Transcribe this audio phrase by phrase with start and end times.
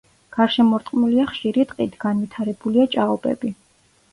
[0.35, 3.53] გარშემორტყმულია ხშირი ტყით, განვითარებულია ჭაობები.